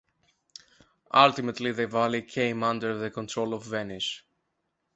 Ultimately 1.13 1.71
the 1.73 1.85
valley 1.85 2.23
came 2.23 2.63
under 2.63 2.97
the 2.97 3.11
control 3.11 3.53
of 3.53 3.65
Venice. 3.65 4.23